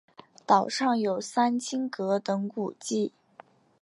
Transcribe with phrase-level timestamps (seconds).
[0.47, 3.13] 岛上有三清阁等古迹。